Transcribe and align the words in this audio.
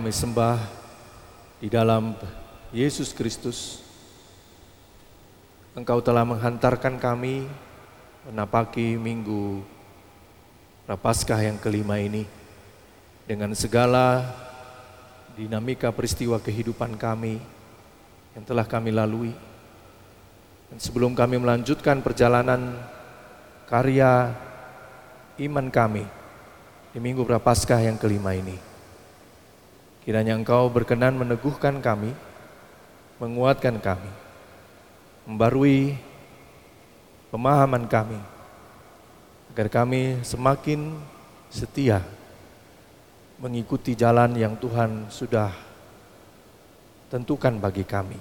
Kami 0.00 0.16
sembah 0.16 0.56
di 1.60 1.68
dalam 1.68 2.16
Yesus 2.72 3.12
Kristus. 3.12 3.84
Engkau 5.76 6.00
telah 6.00 6.24
menghantarkan 6.24 6.96
kami 6.96 7.44
menapaki 8.24 8.96
minggu 8.96 9.60
Prapaskah 10.88 11.36
yang 11.44 11.60
kelima 11.60 12.00
ini 12.00 12.24
dengan 13.28 13.52
segala 13.52 14.24
dinamika 15.36 15.92
peristiwa 15.92 16.40
kehidupan 16.40 16.96
kami 16.96 17.36
yang 18.32 18.44
telah 18.48 18.64
kami 18.64 18.96
lalui. 18.96 19.36
Dan 20.72 20.80
sebelum 20.80 21.12
kami 21.12 21.36
melanjutkan 21.44 22.00
perjalanan 22.00 22.72
karya 23.68 24.32
iman 25.44 25.68
kami 25.68 26.08
di 26.88 26.98
minggu 27.04 27.20
Prapaskah 27.28 27.84
yang 27.84 28.00
kelima 28.00 28.32
ini, 28.32 28.69
Kiranya 30.10 30.34
Engkau 30.34 30.66
berkenan 30.66 31.14
meneguhkan 31.14 31.78
kami, 31.78 32.10
menguatkan 33.22 33.78
kami, 33.78 34.10
membarui 35.22 35.94
pemahaman 37.30 37.86
kami, 37.86 38.18
agar 39.54 39.70
kami 39.70 40.18
semakin 40.26 40.98
setia 41.46 42.02
mengikuti 43.38 43.94
jalan 43.94 44.34
yang 44.34 44.58
Tuhan 44.58 45.06
sudah 45.14 45.54
tentukan 47.06 47.62
bagi 47.62 47.86
kami. 47.86 48.18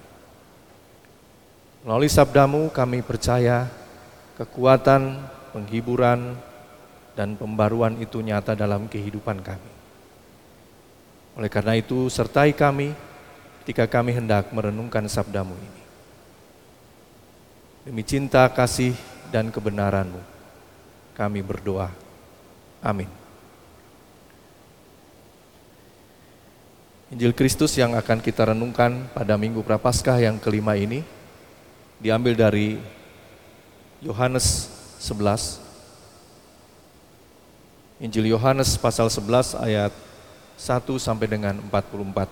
Melalui 1.90 2.06
sabdamu 2.06 2.70
kami 2.70 3.02
percaya 3.02 3.66
kekuatan, 4.38 5.26
penghiburan, 5.58 6.38
dan 7.18 7.34
pembaruan 7.34 7.98
itu 7.98 8.22
nyata 8.22 8.54
dalam 8.54 8.86
kehidupan 8.86 9.42
kami. 9.42 9.79
Oleh 11.40 11.48
karena 11.48 11.80
itu, 11.80 12.12
sertai 12.12 12.52
kami 12.52 12.92
ketika 13.64 13.88
kami 13.88 14.12
hendak 14.12 14.52
merenungkan 14.52 15.08
sabdamu 15.08 15.56
ini. 15.56 15.82
Demi 17.88 18.04
cinta, 18.04 18.44
kasih, 18.52 18.92
dan 19.32 19.48
kebenaranmu, 19.48 20.20
kami 21.16 21.40
berdoa. 21.40 21.96
Amin. 22.84 23.08
Injil 27.08 27.32
Kristus 27.32 27.72
yang 27.80 27.96
akan 27.96 28.20
kita 28.20 28.52
renungkan 28.52 29.08
pada 29.16 29.40
Minggu 29.40 29.64
Prapaskah 29.64 30.20
yang 30.20 30.44
kelima 30.44 30.76
ini 30.76 31.08
diambil 32.04 32.36
dari 32.36 32.84
Yohanes 34.04 34.68
11. 35.00 35.64
Injil 38.04 38.28
Yohanes 38.28 38.76
pasal 38.76 39.08
11 39.08 39.56
ayat 39.56 40.09
1 40.60 41.00
sampai 41.00 41.28
dengan 41.32 41.56
44. 41.72 42.28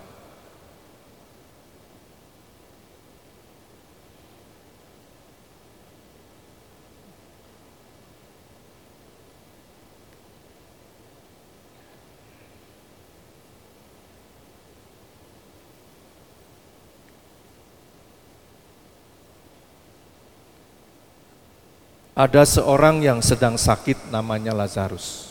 Ada 22.18 22.50
seorang 22.50 23.06
yang 23.06 23.22
sedang 23.22 23.62
sakit 23.62 24.10
namanya 24.10 24.50
Lazarus. 24.50 25.27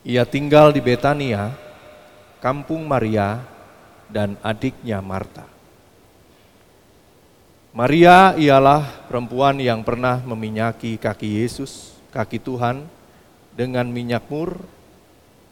Ia 0.00 0.24
tinggal 0.24 0.72
di 0.72 0.80
Betania, 0.80 1.52
kampung 2.40 2.88
Maria 2.88 3.44
dan 4.08 4.40
adiknya 4.40 5.04
Marta. 5.04 5.44
Maria 7.70 8.34
ialah 8.34 9.06
perempuan 9.06 9.60
yang 9.62 9.86
pernah 9.86 10.18
meminyaki 10.24 10.98
kaki 10.98 11.44
Yesus, 11.44 11.94
kaki 12.10 12.42
Tuhan, 12.42 12.82
dengan 13.54 13.86
minyak 13.86 14.26
mur 14.26 14.58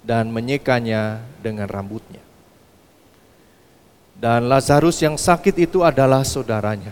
dan 0.02 0.32
menyekanya 0.32 1.22
dengan 1.44 1.70
rambutnya. 1.70 2.24
Dan 4.18 4.50
Lazarus 4.50 4.98
yang 4.98 5.14
sakit 5.14 5.54
itu 5.62 5.86
adalah 5.86 6.26
saudaranya. 6.26 6.90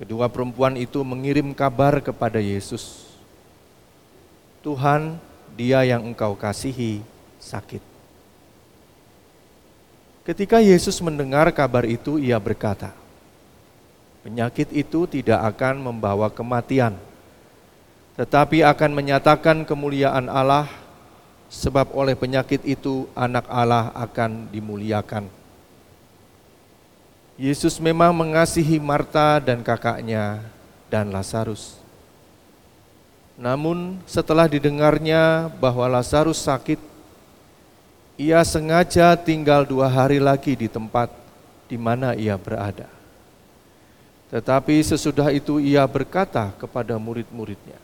Kedua 0.00 0.30
perempuan 0.32 0.78
itu 0.80 1.02
mengirim 1.04 1.52
kabar 1.52 2.00
kepada 2.00 2.40
Yesus. 2.40 3.04
Tuhan, 4.64 5.20
dia 5.58 5.82
yang 5.82 6.06
engkau 6.06 6.38
kasihi 6.38 7.02
sakit. 7.42 7.82
Ketika 10.22 10.62
Yesus 10.62 11.02
mendengar 11.02 11.50
kabar 11.50 11.82
itu, 11.82 12.22
ia 12.22 12.38
berkata, 12.38 12.94
"Penyakit 14.22 14.70
itu 14.70 15.10
tidak 15.10 15.42
akan 15.56 15.90
membawa 15.90 16.30
kematian, 16.30 16.94
tetapi 18.14 18.62
akan 18.62 18.90
menyatakan 18.94 19.66
kemuliaan 19.66 20.30
Allah, 20.30 20.70
sebab 21.50 21.90
oleh 21.90 22.14
penyakit 22.14 22.62
itu 22.62 23.10
Anak 23.18 23.50
Allah 23.50 23.90
akan 23.98 24.46
dimuliakan." 24.54 25.26
Yesus 27.40 27.80
memang 27.82 28.12
mengasihi 28.14 28.78
Marta 28.78 29.42
dan 29.42 29.64
kakaknya 29.64 30.44
dan 30.92 31.08
Lazarus. 31.08 31.77
Namun 33.38 34.02
setelah 34.02 34.50
didengarnya 34.50 35.46
bahwa 35.62 35.86
Lazarus 35.86 36.42
sakit, 36.42 36.82
ia 38.18 38.42
sengaja 38.42 39.14
tinggal 39.14 39.62
dua 39.62 39.86
hari 39.86 40.18
lagi 40.18 40.58
di 40.58 40.66
tempat 40.66 41.06
di 41.70 41.78
mana 41.78 42.18
ia 42.18 42.34
berada. 42.34 42.90
Tetapi 44.34 44.82
sesudah 44.82 45.30
itu 45.30 45.62
ia 45.62 45.86
berkata 45.86 46.50
kepada 46.58 46.98
murid-muridnya, 46.98 47.78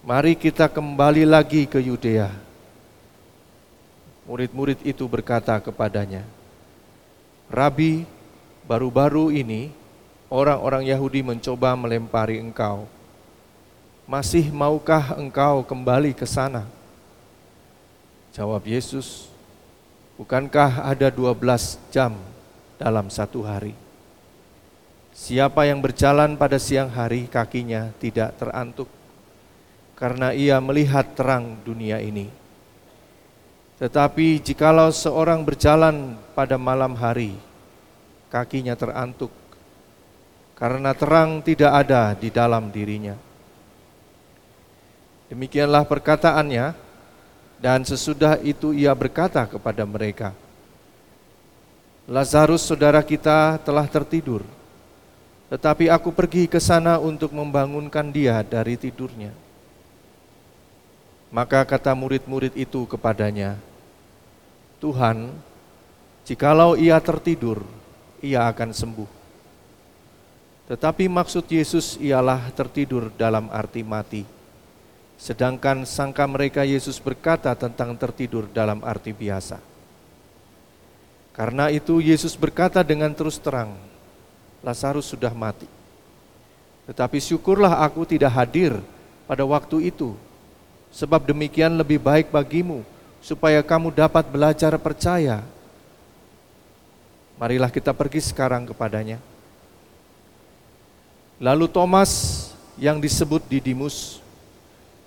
Mari 0.00 0.32
kita 0.32 0.72
kembali 0.72 1.28
lagi 1.28 1.68
ke 1.68 1.76
Yudea. 1.76 2.32
Murid-murid 4.24 4.80
itu 4.80 5.04
berkata 5.04 5.60
kepadanya, 5.60 6.24
Rabi, 7.52 8.08
baru-baru 8.64 9.28
ini 9.28 9.70
orang-orang 10.32 10.88
Yahudi 10.88 11.20
mencoba 11.20 11.76
melempari 11.76 12.40
engkau 12.40 12.95
masih 14.06 14.54
maukah 14.54 15.18
engkau 15.18 15.66
kembali 15.66 16.14
ke 16.14 16.22
sana? 16.22 16.62
Jawab 18.30 18.62
Yesus, 18.62 19.26
bukankah 20.14 20.86
ada 20.86 21.10
12 21.10 21.34
jam 21.90 22.14
dalam 22.78 23.10
satu 23.10 23.42
hari? 23.42 23.74
Siapa 25.10 25.66
yang 25.66 25.82
berjalan 25.82 26.38
pada 26.38 26.54
siang 26.54 26.86
hari 26.86 27.26
kakinya 27.26 27.90
tidak 27.98 28.38
terantuk, 28.38 28.86
karena 29.98 30.30
ia 30.30 30.62
melihat 30.62 31.18
terang 31.18 31.58
dunia 31.66 31.98
ini. 31.98 32.30
Tetapi 33.82 34.38
jikalau 34.38 34.94
seorang 34.94 35.42
berjalan 35.42 36.14
pada 36.36 36.54
malam 36.54 36.94
hari, 36.94 37.34
kakinya 38.30 38.78
terantuk, 38.78 39.34
karena 40.54 40.94
terang 40.94 41.42
tidak 41.42 41.72
ada 41.74 42.14
di 42.14 42.28
dalam 42.30 42.70
dirinya. 42.70 43.25
Demikianlah 45.26 45.82
perkataannya 45.82 46.70
dan 47.58 47.82
sesudah 47.82 48.38
itu 48.46 48.70
ia 48.70 48.94
berkata 48.94 49.42
kepada 49.42 49.82
mereka, 49.82 50.30
Lazarus 52.06 52.62
saudara 52.62 53.02
kita 53.02 53.58
telah 53.66 53.90
tertidur, 53.90 54.46
tetapi 55.50 55.90
aku 55.90 56.14
pergi 56.14 56.46
ke 56.46 56.62
sana 56.62 57.02
untuk 57.02 57.34
membangunkan 57.34 58.06
dia 58.14 58.46
dari 58.46 58.78
tidurnya. 58.78 59.34
Maka 61.34 61.66
kata 61.66 61.90
murid-murid 61.98 62.54
itu 62.54 62.86
kepadanya, 62.86 63.58
Tuhan, 64.78 65.34
jikalau 66.22 66.78
ia 66.78 67.02
tertidur, 67.02 67.66
ia 68.22 68.46
akan 68.46 68.70
sembuh. 68.70 69.10
Tetapi 70.70 71.10
maksud 71.10 71.50
Yesus 71.50 71.98
ialah 71.98 72.46
tertidur 72.54 73.10
dalam 73.18 73.50
arti 73.50 73.82
mati 73.82 74.35
Sedangkan 75.16 75.88
sangka 75.88 76.28
mereka 76.28 76.62
Yesus 76.62 77.00
berkata 77.00 77.56
tentang 77.56 77.96
tertidur 77.96 78.44
dalam 78.52 78.84
arti 78.84 79.16
biasa. 79.16 79.58
Karena 81.32 81.68
itu 81.68 82.00
Yesus 82.00 82.36
berkata 82.36 82.80
dengan 82.80 83.12
terus 83.12 83.36
terang, 83.36 83.76
Lazarus 84.64 85.08
sudah 85.08 85.32
mati. 85.36 85.68
Tetapi 86.88 87.20
syukurlah 87.20 87.84
aku 87.84 88.08
tidak 88.08 88.32
hadir 88.32 88.80
pada 89.28 89.44
waktu 89.44 89.92
itu, 89.92 90.16
sebab 90.88 91.28
demikian 91.28 91.76
lebih 91.76 92.00
baik 92.00 92.32
bagimu, 92.32 92.80
supaya 93.20 93.60
kamu 93.60 93.92
dapat 93.92 94.24
belajar 94.32 94.72
percaya. 94.80 95.44
Marilah 97.36 97.68
kita 97.68 97.92
pergi 97.92 98.24
sekarang 98.24 98.64
kepadanya. 98.64 99.20
Lalu 101.36 101.68
Thomas 101.68 102.12
yang 102.80 102.96
disebut 102.96 103.44
Didimus 103.44 104.24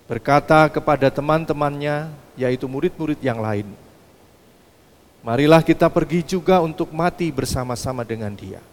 berkata 0.09 0.65
kepada 0.73 1.13
teman-temannya, 1.13 2.09
yaitu 2.33 2.65
murid-murid 2.65 3.21
yang 3.21 3.37
lain, 3.37 3.69
Marilah 5.19 5.59
kita 5.59 5.91
pergi 5.91 6.23
juga 6.23 6.63
untuk 6.63 6.95
mati 6.95 7.27
bersama-sama 7.27 8.07
dengan 8.07 8.31
Dia. 8.31 8.63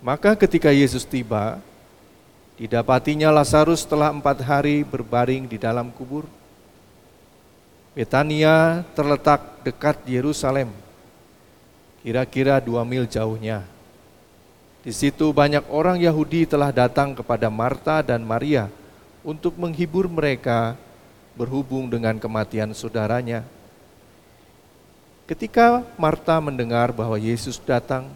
Maka 0.00 0.32
ketika 0.36 0.72
Yesus 0.72 1.04
tiba, 1.04 1.60
didapatinya 2.56 3.28
Lazarus 3.28 3.84
telah 3.84 4.08
empat 4.08 4.40
hari 4.40 4.84
berbaring 4.84 5.44
di 5.44 5.60
dalam 5.60 5.92
kubur. 5.92 6.24
Betania 7.92 8.82
terletak 8.96 9.62
dekat 9.62 10.00
Yerusalem, 10.08 10.72
kira-kira 12.00 12.58
dua 12.58 12.82
mil 12.88 13.04
jauhnya. 13.04 13.62
Di 14.84 14.92
situ 14.92 15.32
banyak 15.32 15.64
orang 15.72 15.96
Yahudi 15.96 16.44
telah 16.44 16.68
datang 16.68 17.16
kepada 17.16 17.48
Marta 17.48 18.04
dan 18.04 18.20
Maria 18.20 18.68
untuk 19.24 19.56
menghibur 19.56 20.12
mereka 20.12 20.76
berhubung 21.32 21.88
dengan 21.88 22.20
kematian 22.20 22.68
saudaranya. 22.76 23.48
Ketika 25.24 25.80
Marta 25.96 26.36
mendengar 26.36 26.92
bahwa 26.92 27.16
Yesus 27.16 27.56
datang, 27.64 28.12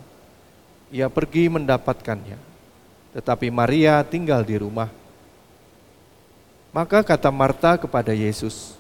ia 0.93 1.09
pergi 1.09 1.49
mendapatkannya. 1.49 2.37
Tetapi 3.17 3.49
Maria 3.49 4.05
tinggal 4.05 4.45
di 4.45 4.61
rumah. 4.61 4.93
Maka 6.69 7.01
kata 7.01 7.33
Marta 7.33 7.81
kepada 7.81 8.13
Yesus, 8.13 8.77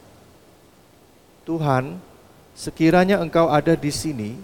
"Tuhan, 1.49 1.97
sekiranya 2.53 3.17
Engkau 3.25 3.49
ada 3.49 3.73
di 3.73 3.89
sini, 3.89 4.37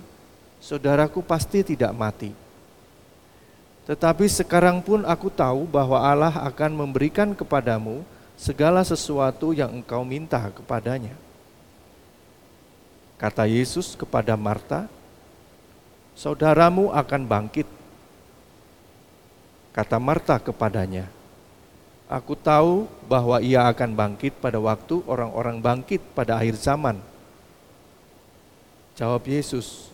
saudaraku 0.65 1.21
pasti 1.21 1.61
tidak 1.61 1.93
mati. 1.93 2.44
Tetapi 3.85 4.25
sekarang 4.25 4.81
pun 4.81 5.05
aku 5.05 5.29
tahu 5.29 5.69
bahwa 5.69 6.01
Allah 6.01 6.33
akan 6.33 6.73
memberikan 6.73 7.37
kepadamu 7.37 8.01
segala 8.33 8.81
sesuatu 8.81 9.53
yang 9.53 9.69
engkau 9.81 10.01
minta 10.03 10.41
kepadanya." 10.49 11.13
Kata 13.21 13.45
Yesus 13.45 13.93
kepada 13.93 14.35
Marta, 14.41 14.89
"Saudaramu 16.17 16.91
akan 16.91 17.23
bangkit." 17.29 17.69
Kata 19.75 20.01
Marta 20.01 20.41
kepadanya, 20.41 21.09
"Aku 22.09 22.35
tahu 22.35 22.89
bahwa 23.05 23.39
ia 23.45 23.69
akan 23.69 23.93
bangkit 23.93 24.33
pada 24.41 24.57
waktu 24.59 25.05
orang-orang 25.05 25.61
bangkit 25.61 26.01
pada 26.17 26.41
akhir 26.41 26.57
zaman." 26.57 26.97
Jawab 28.97 29.27
Yesus, 29.29 29.91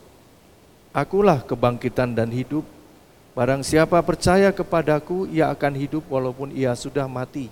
"Akulah 0.95 1.43
kebangkitan 1.43 2.13
dan 2.15 2.31
hidup. 2.31 2.80
Barang 3.41 3.65
siapa 3.65 3.97
percaya 4.05 4.53
kepadaku, 4.53 5.25
ia 5.33 5.49
akan 5.49 5.73
hidup 5.73 6.05
walaupun 6.13 6.53
ia 6.53 6.77
sudah 6.77 7.09
mati. 7.09 7.49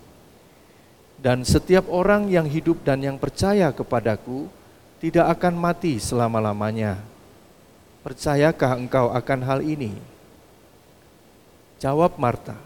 Dan 1.16 1.48
setiap 1.48 1.88
orang 1.88 2.28
yang 2.28 2.44
hidup 2.44 2.84
dan 2.84 3.00
yang 3.00 3.16
percaya 3.16 3.72
kepadaku, 3.72 4.52
tidak 5.00 5.32
akan 5.32 5.56
mati 5.56 5.96
selama-lamanya. 5.96 7.00
Percayakah 8.04 8.76
engkau 8.76 9.08
akan 9.16 9.40
hal 9.40 9.64
ini? 9.64 9.96
Jawab 11.80 12.20
Marta, 12.20 12.60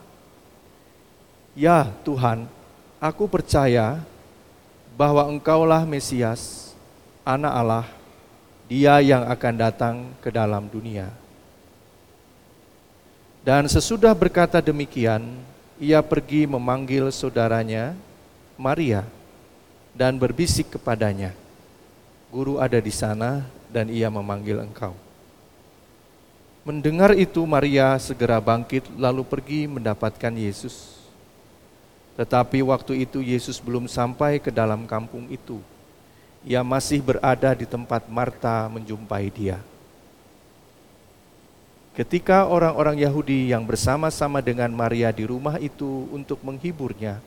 "Ya 1.54 1.94
Tuhan, 2.02 2.50
aku 2.98 3.30
percaya 3.30 4.02
bahwa 4.98 5.30
Engkaulah 5.30 5.86
Mesias, 5.86 6.74
Anak 7.22 7.54
Allah, 7.54 7.86
Dia 8.66 8.98
yang 8.98 9.30
akan 9.30 9.54
datang 9.54 10.10
ke 10.19 10.34
dalam 10.34 10.66
dunia." 10.66 11.21
Dan 13.42 13.66
sesudah 13.66 14.14
berkata 14.14 14.62
demikian, 14.62 15.26
ia 15.82 15.98
pergi 15.98 16.46
memanggil 16.46 17.10
saudaranya, 17.10 17.98
Maria, 18.54 19.02
dan 19.90 20.14
berbisik 20.14 20.78
kepadanya, 20.78 21.34
guru 22.30 22.62
ada 22.62 22.78
di 22.78 22.94
sana 22.94 23.42
dan 23.66 23.90
ia 23.90 24.06
memanggil 24.06 24.62
engkau. 24.62 24.94
Mendengar 26.62 27.18
itu 27.18 27.42
Maria 27.42 27.98
segera 27.98 28.38
bangkit 28.38 28.86
lalu 28.94 29.26
pergi 29.26 29.66
mendapatkan 29.66 30.30
Yesus. 30.30 31.02
Tetapi 32.14 32.62
waktu 32.62 33.02
itu 33.02 33.18
Yesus 33.18 33.58
belum 33.58 33.90
sampai 33.90 34.38
ke 34.38 34.54
dalam 34.54 34.86
kampung 34.86 35.26
itu. 35.26 35.58
Ia 36.46 36.62
masih 36.62 37.02
berada 37.02 37.50
di 37.58 37.66
tempat 37.66 38.06
Marta 38.06 38.70
menjumpai 38.70 39.26
dia. 39.34 39.58
Ketika 41.92 42.48
orang-orang 42.48 43.04
Yahudi 43.04 43.52
yang 43.52 43.68
bersama-sama 43.68 44.40
dengan 44.40 44.72
Maria 44.72 45.12
di 45.12 45.28
rumah 45.28 45.60
itu 45.60 46.08
untuk 46.08 46.40
menghiburnya, 46.40 47.20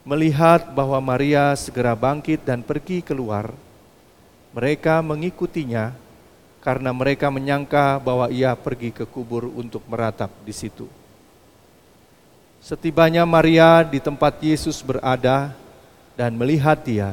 melihat 0.00 0.72
bahwa 0.72 0.96
Maria 0.96 1.52
segera 1.52 1.92
bangkit 1.92 2.40
dan 2.40 2.64
pergi 2.64 3.04
keluar, 3.04 3.52
mereka 4.56 5.04
mengikutinya 5.04 5.92
karena 6.64 6.88
mereka 6.88 7.28
menyangka 7.28 8.00
bahwa 8.00 8.32
ia 8.32 8.56
pergi 8.56 8.96
ke 8.96 9.04
kubur 9.04 9.44
untuk 9.44 9.84
meratap 9.92 10.32
di 10.40 10.56
situ. 10.56 10.88
Setibanya 12.64 13.28
Maria 13.28 13.84
di 13.84 14.00
tempat 14.00 14.40
Yesus 14.40 14.80
berada 14.80 15.52
dan 16.16 16.32
melihat 16.32 16.80
dia, 16.80 17.12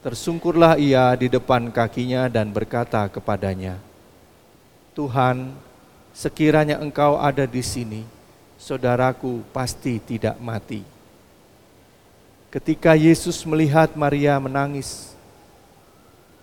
tersungkurlah 0.00 0.80
ia 0.80 1.12
di 1.12 1.28
depan 1.28 1.68
kakinya 1.68 2.24
dan 2.32 2.48
berkata 2.48 3.04
kepadanya, 3.12 3.76
Tuhan, 4.98 5.54
sekiranya 6.10 6.82
engkau 6.82 7.14
ada 7.22 7.46
di 7.46 7.62
sini, 7.62 8.02
saudaraku 8.58 9.46
pasti 9.54 10.02
tidak 10.02 10.34
mati. 10.42 10.82
Ketika 12.50 12.98
Yesus 12.98 13.46
melihat 13.46 13.94
Maria 13.94 14.42
menangis, 14.42 15.14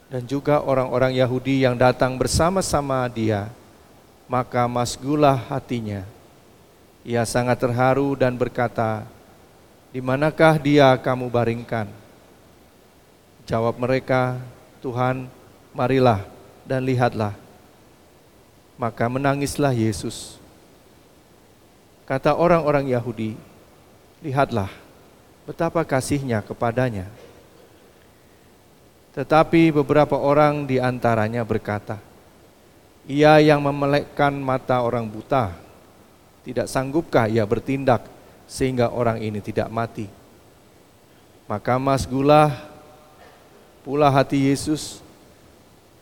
dan 0.08 0.24
juga 0.24 0.64
orang-orang 0.64 1.20
Yahudi 1.20 1.68
yang 1.68 1.76
datang 1.76 2.16
bersama-sama 2.16 3.04
dia, 3.12 3.52
maka 4.32 4.64
masgulah 4.72 5.36
hatinya. 5.52 6.08
Ia 7.04 7.28
sangat 7.28 7.60
terharu 7.60 8.16
dan 8.16 8.40
berkata, 8.40 9.04
"Di 9.92 10.00
manakah 10.00 10.56
dia 10.56 10.96
kamu 10.96 11.28
baringkan?" 11.28 11.92
Jawab 13.44 13.76
mereka, 13.76 14.40
"Tuhan, 14.80 15.28
marilah 15.76 16.24
dan 16.64 16.88
lihatlah." 16.88 17.45
Maka 18.76 19.08
menangislah 19.08 19.72
Yesus. 19.72 20.36
Kata 22.06 22.36
orang-orang 22.36 22.92
Yahudi, 22.92 23.34
"Lihatlah 24.20 24.70
betapa 25.48 25.82
kasihnya 25.88 26.44
kepadanya." 26.44 27.08
Tetapi 29.16 29.72
beberapa 29.72 30.20
orang 30.20 30.68
di 30.68 30.76
antaranya 30.76 31.48
berkata, 31.48 32.04
Ia 33.08 33.40
yang 33.40 33.62
memelekkan 33.64 34.34
mata 34.34 34.82
orang 34.82 35.06
buta, 35.06 35.56
tidak 36.44 36.68
sanggupkah 36.68 37.30
ia 37.30 37.46
bertindak 37.46 38.04
sehingga 38.50 38.92
orang 38.92 39.22
ini 39.22 39.40
tidak 39.40 39.70
mati? 39.72 40.10
Maka 41.46 41.78
mas 41.78 42.04
gula 42.10 42.50
pula 43.86 44.10
hati 44.10 44.50
Yesus, 44.50 45.00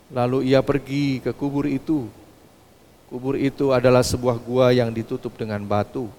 lalu 0.08 0.50
ia 0.50 0.64
pergi 0.64 1.20
ke 1.20 1.36
kubur 1.36 1.68
itu. 1.68 2.08
Kubur 3.14 3.38
itu 3.38 3.70
adalah 3.70 4.02
sebuah 4.02 4.42
gua 4.42 4.74
yang 4.74 4.90
ditutup 4.90 5.38
dengan 5.38 5.62
batu. 5.62 6.10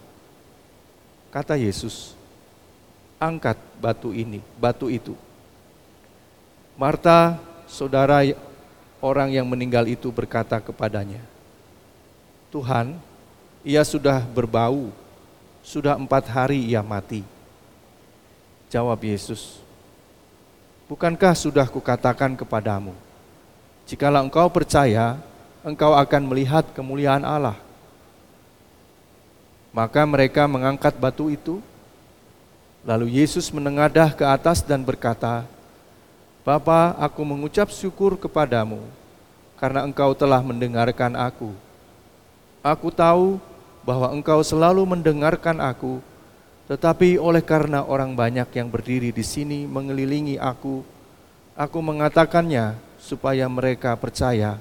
Kata 1.34 1.58
Yesus, 1.58 2.14
angkat 3.18 3.58
batu 3.82 4.14
ini, 4.14 4.38
batu 4.54 4.86
itu. 4.86 5.18
Marta, 6.78 7.42
saudara 7.66 8.22
orang 9.02 9.34
yang 9.34 9.42
meninggal 9.42 9.90
itu 9.90 10.06
berkata 10.14 10.62
kepadanya, 10.62 11.18
Tuhan, 12.54 12.94
ia 13.66 13.82
sudah 13.82 14.22
berbau, 14.22 14.94
sudah 15.66 15.98
empat 15.98 16.30
hari 16.30 16.62
ia 16.62 16.78
mati. 16.78 17.26
Jawab 18.70 19.02
Yesus, 19.02 19.58
Bukankah 20.86 21.34
sudah 21.34 21.66
kukatakan 21.66 22.38
kepadamu, 22.38 22.94
jikalau 23.82 24.22
engkau 24.22 24.46
percaya, 24.46 25.18
engkau 25.64 25.96
akan 25.96 26.22
melihat 26.28 26.68
kemuliaan 26.76 27.24
Allah. 27.24 27.56
Maka 29.72 30.04
mereka 30.06 30.44
mengangkat 30.46 30.94
batu 31.00 31.32
itu, 31.32 31.58
lalu 32.84 33.18
Yesus 33.18 33.48
menengadah 33.50 34.12
ke 34.14 34.22
atas 34.22 34.62
dan 34.62 34.84
berkata, 34.84 35.48
Bapa, 36.44 36.92
aku 37.00 37.24
mengucap 37.24 37.72
syukur 37.72 38.20
kepadamu 38.20 38.84
karena 39.56 39.82
engkau 39.88 40.12
telah 40.12 40.44
mendengarkan 40.44 41.16
aku. 41.16 41.56
Aku 42.60 42.92
tahu 42.92 43.40
bahwa 43.80 44.12
engkau 44.12 44.44
selalu 44.44 44.84
mendengarkan 44.84 45.56
aku, 45.64 46.04
tetapi 46.68 47.16
oleh 47.16 47.40
karena 47.40 47.80
orang 47.80 48.12
banyak 48.12 48.46
yang 48.52 48.68
berdiri 48.68 49.08
di 49.08 49.24
sini 49.24 49.64
mengelilingi 49.64 50.36
aku, 50.36 50.84
aku 51.56 51.78
mengatakannya 51.80 52.76
supaya 53.00 53.48
mereka 53.48 53.96
percaya 53.96 54.60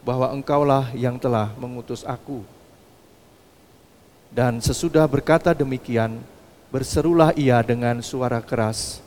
bahwa 0.00 0.32
engkaulah 0.32 0.92
yang 0.96 1.20
telah 1.20 1.52
mengutus 1.60 2.04
aku. 2.04 2.44
Dan 4.30 4.62
sesudah 4.62 5.04
berkata 5.10 5.52
demikian, 5.52 6.22
berserulah 6.70 7.34
ia 7.34 7.58
dengan 7.66 7.98
suara 8.00 8.38
keras, 8.38 9.02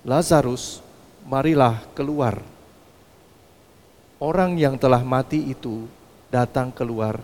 Lazarus, 0.00 0.80
marilah 1.28 1.84
keluar. 1.92 2.40
Orang 4.16 4.56
yang 4.56 4.80
telah 4.80 5.04
mati 5.04 5.52
itu 5.52 5.84
datang 6.32 6.72
keluar, 6.72 7.20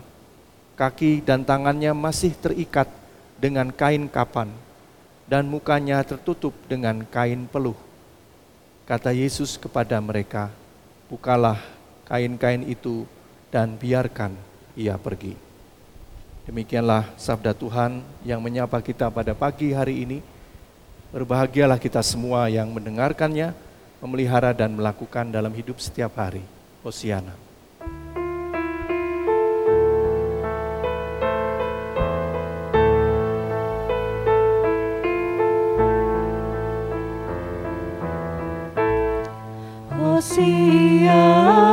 kaki 0.76 1.24
dan 1.24 1.40
tangannya 1.40 1.96
masih 1.96 2.36
terikat 2.36 2.88
dengan 3.40 3.72
kain 3.72 4.08
kapan, 4.12 4.52
dan 5.24 5.48
mukanya 5.48 6.04
tertutup 6.04 6.52
dengan 6.68 7.04
kain 7.08 7.48
peluh. 7.48 7.76
Kata 8.84 9.10
Yesus 9.10 9.56
kepada 9.56 9.96
mereka, 9.98 10.52
"Bukalah 11.08 11.75
kain-kain 12.06 12.62
itu 12.64 13.04
dan 13.50 13.74
biarkan 13.76 14.32
ia 14.78 14.94
pergi." 14.96 15.36
Demikianlah 16.46 17.10
sabda 17.18 17.50
Tuhan 17.50 18.06
yang 18.22 18.38
menyapa 18.38 18.78
kita 18.78 19.10
pada 19.10 19.34
pagi 19.34 19.74
hari 19.74 20.06
ini. 20.06 20.18
Berbahagialah 21.10 21.82
kita 21.82 21.98
semua 22.06 22.46
yang 22.46 22.70
mendengarkannya, 22.70 23.50
memelihara 23.98 24.54
dan 24.54 24.78
melakukan 24.78 25.26
dalam 25.26 25.50
hidup 25.50 25.82
setiap 25.82 26.14
hari. 26.14 26.46
Hosiana. 26.86 27.34
Hosiana, 39.98 41.65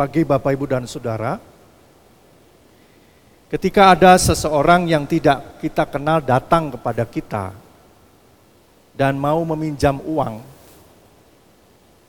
pagi 0.00 0.24
Bapak 0.24 0.56
Ibu 0.56 0.64
dan 0.64 0.88
Saudara. 0.88 1.36
Ketika 3.52 3.92
ada 3.92 4.16
seseorang 4.16 4.88
yang 4.88 5.04
tidak 5.04 5.60
kita 5.60 5.84
kenal 5.84 6.24
datang 6.24 6.72
kepada 6.72 7.04
kita 7.04 7.52
dan 8.96 9.20
mau 9.20 9.44
meminjam 9.44 10.00
uang, 10.00 10.40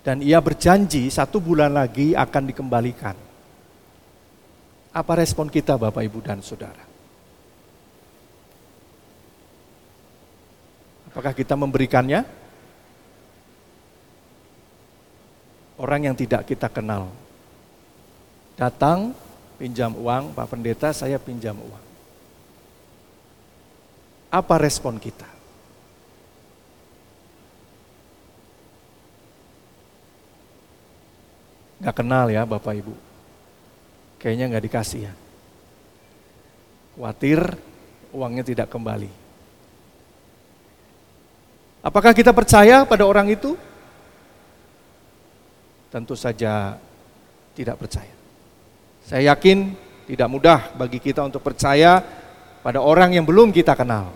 dan 0.07 0.23
ia 0.23 0.39
berjanji 0.39 1.11
satu 1.11 1.43
bulan 1.43 1.75
lagi 1.75 2.15
akan 2.15 2.43
dikembalikan. 2.47 3.17
Apa 4.95 5.19
respon 5.19 5.51
kita 5.51 5.75
Bapak 5.75 6.07
Ibu 6.07 6.23
dan 6.23 6.39
Saudara? 6.39 6.87
Apakah 11.11 11.35
kita 11.35 11.59
memberikannya? 11.59 12.23
Orang 15.75 16.07
yang 16.07 16.15
tidak 16.15 16.47
kita 16.47 16.71
kenal. 16.71 17.30
Datang, 18.61 19.17
pinjam 19.57 19.89
uang, 19.97 20.37
Pak 20.37 20.45
Pendeta 20.53 20.93
saya 20.93 21.17
pinjam 21.17 21.57
uang. 21.57 21.85
Apa 24.29 24.61
respon 24.61 25.01
kita? 25.01 25.25
Gak 31.81 32.05
kenal 32.05 32.29
ya 32.29 32.45
Bapak 32.45 32.77
Ibu. 32.77 32.93
Kayaknya 34.21 34.53
nggak 34.53 34.65
dikasih 34.69 35.09
ya. 35.09 35.13
Khawatir 36.93 37.41
uangnya 38.13 38.45
tidak 38.45 38.69
kembali. 38.69 39.09
Apakah 41.81 42.13
kita 42.13 42.29
percaya 42.29 42.85
pada 42.85 43.09
orang 43.09 43.25
itu? 43.33 43.57
Tentu 45.89 46.13
saja 46.13 46.77
tidak 47.57 47.81
percaya. 47.81 48.20
Saya 49.05 49.33
yakin 49.33 49.73
tidak 50.07 50.27
mudah 50.27 50.59
bagi 50.75 50.99
kita 50.99 51.23
untuk 51.23 51.39
percaya 51.39 52.03
pada 52.61 52.79
orang 52.83 53.15
yang 53.17 53.25
belum 53.25 53.49
kita 53.49 53.73
kenal. 53.73 54.13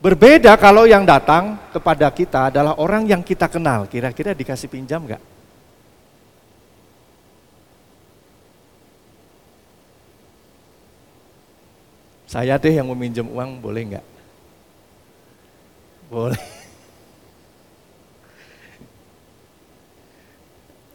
Berbeda 0.00 0.56
kalau 0.56 0.88
yang 0.88 1.04
datang 1.04 1.60
kepada 1.76 2.08
kita 2.08 2.48
adalah 2.48 2.80
orang 2.80 3.04
yang 3.04 3.20
kita 3.20 3.52
kenal. 3.52 3.84
Kira-kira 3.84 4.32
dikasih 4.32 4.72
pinjam 4.72 5.04
nggak? 5.04 5.20
Saya 12.30 12.56
deh 12.56 12.72
yang 12.78 12.86
meminjam 12.88 13.26
uang, 13.26 13.58
boleh 13.60 13.82
nggak? 13.90 14.06
Boleh. 16.08 16.46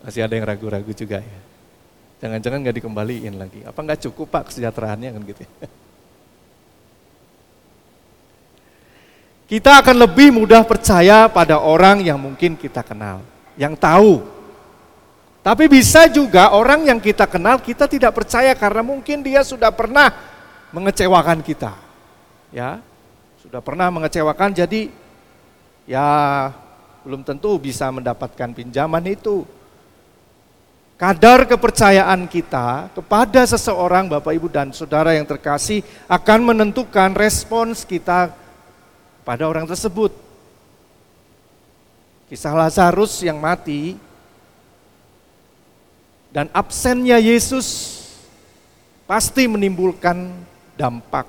Masih 0.02 0.24
ada 0.24 0.34
yang 0.34 0.48
ragu-ragu 0.48 0.96
juga 0.96 1.20
ya. 1.20 1.40
Jangan-jangan 2.26 2.58
nggak 2.66 2.78
dikembaliin 2.82 3.38
lagi. 3.38 3.62
Apa 3.62 3.86
nggak 3.86 4.10
cukup 4.10 4.34
pak 4.34 4.50
kesejahteraannya 4.50 5.14
kan 5.14 5.22
gitu 5.30 5.46
ya. 5.46 5.70
Kita 9.46 9.78
akan 9.78 10.10
lebih 10.10 10.34
mudah 10.34 10.66
percaya 10.66 11.30
pada 11.30 11.62
orang 11.62 12.02
yang 12.02 12.18
mungkin 12.18 12.58
kita 12.58 12.82
kenal, 12.82 13.22
yang 13.54 13.78
tahu. 13.78 14.26
Tapi 15.46 15.70
bisa 15.70 16.10
juga 16.10 16.50
orang 16.50 16.90
yang 16.90 16.98
kita 16.98 17.30
kenal 17.30 17.62
kita 17.62 17.86
tidak 17.86 18.18
percaya 18.18 18.58
karena 18.58 18.82
mungkin 18.82 19.22
dia 19.22 19.46
sudah 19.46 19.70
pernah 19.70 20.10
mengecewakan 20.74 21.46
kita. 21.46 21.78
Ya, 22.50 22.82
sudah 23.38 23.62
pernah 23.62 23.94
mengecewakan 23.94 24.50
jadi 24.50 24.90
ya 25.86 26.10
belum 27.06 27.22
tentu 27.22 27.54
bisa 27.62 27.86
mendapatkan 27.94 28.50
pinjaman 28.50 29.14
itu. 29.14 29.46
Kadar 30.96 31.44
kepercayaan 31.44 32.24
kita 32.24 32.88
kepada 32.96 33.44
seseorang 33.44 34.08
Bapak 34.08 34.32
Ibu 34.32 34.48
dan 34.48 34.72
Saudara 34.72 35.12
yang 35.12 35.28
terkasih 35.28 35.84
akan 36.08 36.56
menentukan 36.56 37.12
respons 37.12 37.84
kita 37.84 38.32
pada 39.28 39.44
orang 39.44 39.68
tersebut. 39.68 40.16
Kisah 42.32 42.56
Lazarus 42.56 43.20
yang 43.28 43.44
mati 43.44 44.00
dan 46.32 46.48
absennya 46.56 47.20
Yesus 47.20 48.00
pasti 49.04 49.52
menimbulkan 49.52 50.32
dampak 50.80 51.28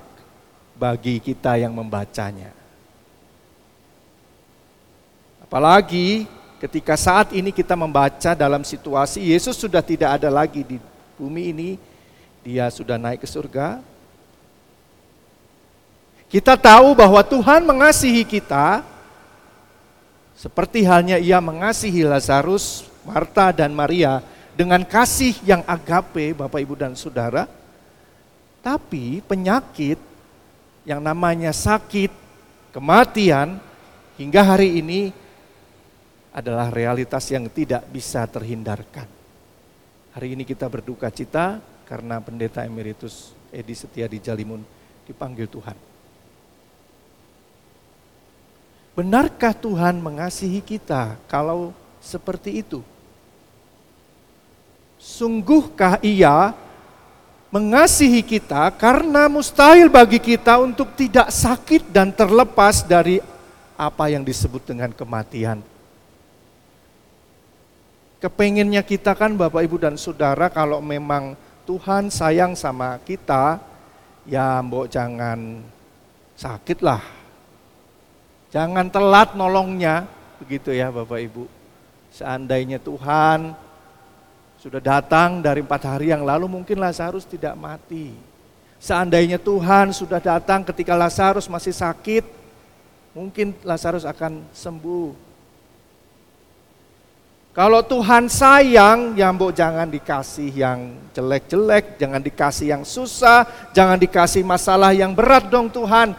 bagi 0.79 1.19
kita 1.19 1.59
yang 1.59 1.75
membacanya. 1.75 2.55
Apalagi 5.43 6.36
ketika 6.61 6.97
saat 6.97 7.33
ini 7.37 7.53
kita 7.53 7.77
membaca 7.77 8.33
dalam 8.33 8.65
situasi 8.65 9.21
Yesus 9.21 9.57
sudah 9.57 9.85
tidak 9.85 10.21
ada 10.21 10.33
lagi 10.33 10.65
di 10.65 10.77
bumi 11.17 11.53
ini, 11.53 11.71
dia 12.45 12.69
sudah 12.73 12.97
naik 12.97 13.25
ke 13.25 13.29
surga. 13.29 13.81
Kita 16.27 16.59
tahu 16.59 16.97
bahwa 16.99 17.23
Tuhan 17.23 17.63
mengasihi 17.63 18.27
kita 18.27 18.83
seperti 20.37 20.85
halnya 20.85 21.17
ia 21.17 21.41
mengasihi 21.41 22.05
Lazarus, 22.05 22.85
Marta 23.07 23.55
dan 23.55 23.73
Maria 23.73 24.21
dengan 24.53 24.85
kasih 24.85 25.33
yang 25.47 25.63
agape 25.65 26.37
Bapak 26.37 26.61
Ibu 26.61 26.75
dan 26.77 26.93
Saudara. 26.93 27.49
Tapi 28.61 29.23
penyakit 29.23 29.97
yang 30.83 30.99
namanya 30.99 31.55
sakit, 31.55 32.11
kematian 32.75 33.63
hingga 34.19 34.43
hari 34.43 34.83
ini 34.83 35.15
adalah 36.37 36.69
realitas 36.69 37.25
yang 37.33 37.49
tidak 37.49 37.89
bisa 37.89 38.21
terhindarkan. 38.29 39.09
Hari 40.13 40.37
ini 40.37 40.45
kita 40.45 40.69
berduka 40.69 41.09
cita 41.09 41.65
karena 41.89 42.21
pendeta 42.21 42.61
emeritus 42.61 43.33
Edi 43.49 43.73
Setia 43.73 44.05
di 44.05 44.21
Jalimun 44.21 44.61
dipanggil 45.09 45.49
Tuhan. 45.49 45.73
Benarkah 48.93 49.57
Tuhan 49.57 49.97
mengasihi 49.97 50.61
kita 50.61 51.17
kalau 51.25 51.73
seperti 52.05 52.61
itu? 52.61 52.85
Sungguhkah 55.01 56.01
ia 56.05 56.53
mengasihi 57.49 58.21
kita 58.21 58.69
karena 58.77 59.29
mustahil 59.33 59.89
bagi 59.89 60.21
kita 60.21 60.61
untuk 60.61 60.93
tidak 60.97 61.33
sakit 61.33 61.89
dan 61.93 62.13
terlepas 62.13 62.85
dari 62.85 63.25
apa 63.77 64.05
yang 64.13 64.25
disebut 64.25 64.65
dengan 64.65 64.93
kematian. 64.93 65.76
Kepengennya 68.17 68.81
kita 68.81 69.13
kan 69.13 69.37
Bapak 69.37 69.61
Ibu 69.61 69.77
dan 69.77 70.01
Saudara 70.01 70.49
kalau 70.49 70.81
memang 70.81 71.37
Tuhan 71.69 72.09
sayang 72.09 72.57
sama 72.57 72.97
kita, 73.05 73.61
ya 74.25 74.65
mbok 74.65 74.89
jangan 74.89 75.61
sakit 76.33 76.81
lah. 76.81 77.05
Jangan 78.49 78.89
telat 78.89 79.37
nolongnya, 79.37 80.09
begitu 80.41 80.73
ya 80.73 80.89
Bapak 80.89 81.21
Ibu. 81.21 81.45
Seandainya 82.09 82.81
Tuhan 82.81 83.53
sudah 84.57 84.81
datang 84.81 85.45
dari 85.45 85.61
empat 85.61 85.85
hari 85.85 86.09
yang 86.09 86.25
lalu 86.25 86.49
mungkin 86.49 86.81
Lazarus 86.81 87.29
tidak 87.29 87.53
mati. 87.53 88.17
Seandainya 88.81 89.37
Tuhan 89.37 89.93
sudah 89.93 90.25
datang 90.25 90.65
ketika 90.65 90.97
Lazarus 90.97 91.53
masih 91.53 91.77
sakit, 91.77 92.25
mungkin 93.13 93.53
Lazarus 93.61 94.09
akan 94.09 94.41
sembuh. 94.57 95.26
Kalau 97.57 97.81
Tuhan 97.81 98.29
sayang, 98.29 99.17
ya 99.17 99.33
mbok 99.33 99.57
jangan 99.57 99.89
dikasih 99.89 100.53
yang 100.53 100.93
jelek-jelek, 101.17 101.97
jangan 101.97 102.21
dikasih 102.21 102.77
yang 102.77 102.85
susah, 102.85 103.49
jangan 103.73 103.97
dikasih 103.97 104.45
masalah 104.45 104.93
yang 104.93 105.17
berat 105.17 105.49
dong 105.49 105.73
Tuhan. 105.73 106.13